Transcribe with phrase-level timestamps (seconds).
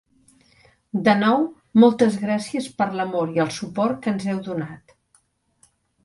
[1.07, 1.43] De nou,
[1.83, 4.97] moltes gràcies per l'amor i el suport que ens heu donat.